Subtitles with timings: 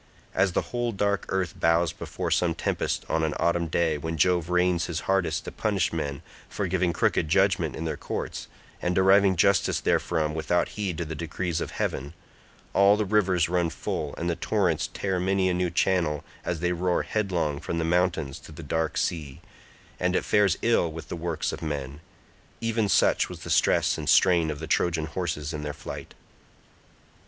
[0.33, 4.49] As the whole dark earth bows before some tempest on an autumn day when Jove
[4.49, 8.47] rains his hardest to punish men for giving crooked judgement in their courts,
[8.81, 14.15] and driving justice therefrom without heed to the decrees of heaven—all the rivers run full
[14.17, 18.39] and the torrents tear many a new channel as they roar headlong from the mountains
[18.39, 19.39] to the dark sea,
[19.99, 24.49] and it fares ill with the works of men—even such was the stress and strain
[24.49, 26.15] of the Trojan horses in their flight.